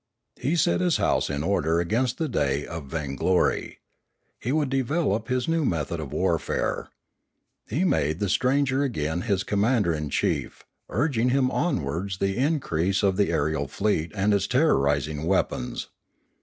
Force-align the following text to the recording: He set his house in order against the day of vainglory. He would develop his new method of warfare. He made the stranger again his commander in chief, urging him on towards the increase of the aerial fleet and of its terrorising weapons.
He 0.39 0.55
set 0.55 0.81
his 0.81 0.97
house 0.97 1.29
in 1.29 1.43
order 1.43 1.79
against 1.79 2.17
the 2.17 2.27
day 2.27 2.65
of 2.65 2.87
vainglory. 2.89 3.81
He 4.39 4.51
would 4.51 4.69
develop 4.71 5.27
his 5.27 5.47
new 5.47 5.63
method 5.63 5.99
of 5.99 6.11
warfare. 6.11 6.89
He 7.69 7.83
made 7.83 8.17
the 8.17 8.27
stranger 8.27 8.81
again 8.81 9.21
his 9.21 9.43
commander 9.43 9.93
in 9.93 10.09
chief, 10.09 10.63
urging 10.89 11.29
him 11.29 11.51
on 11.51 11.81
towards 11.81 12.17
the 12.17 12.35
increase 12.35 13.03
of 13.03 13.15
the 13.15 13.29
aerial 13.29 13.67
fleet 13.67 14.11
and 14.15 14.33
of 14.33 14.37
its 14.37 14.47
terrorising 14.47 15.25
weapons. 15.27 15.89